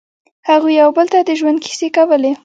هغوی 0.49 0.73
یو 0.81 0.89
بل 0.97 1.07
ته 1.13 1.19
د 1.27 1.29
ژوند 1.39 1.57
کیسې 1.65 1.87
کولې. 1.95 2.31